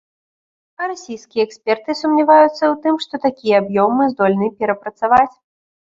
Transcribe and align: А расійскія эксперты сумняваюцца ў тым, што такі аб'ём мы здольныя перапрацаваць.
А 0.83 0.87
расійскія 0.91 1.43
эксперты 1.49 1.95
сумняваюцца 2.01 2.49
ў 2.53 2.71
тым, 2.85 2.95
што 3.07 3.15
такі 3.29 3.55
аб'ём 3.61 3.89
мы 4.01 4.11
здольныя 4.15 4.51
перапрацаваць. 4.63 5.33